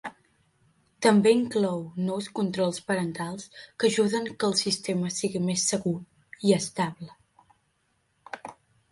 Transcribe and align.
També 1.05 1.31
inclou 1.39 1.81
nous 2.05 2.29
controls 2.39 2.79
parentals, 2.87 3.45
que 3.83 3.89
ajuden 3.91 4.25
que 4.43 4.47
el 4.53 4.55
sistema 4.61 5.11
sigui 5.17 5.41
més 5.49 5.67
segur 5.73 5.93
i 6.49 6.55
estable. 6.57 7.11